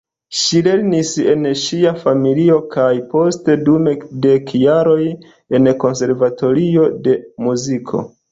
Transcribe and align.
Ŝi 0.35 0.59
lernis 0.67 1.09
en 1.33 1.43
ŝia 1.63 1.91
familio 2.05 2.55
kaj 2.75 2.87
poste 3.11 3.57
dum 3.69 3.91
dek 4.27 4.55
jaroj 4.61 4.99
en 5.59 5.71
konservatorio 5.85 6.89
de 7.09 7.17
muziko. 7.49 8.03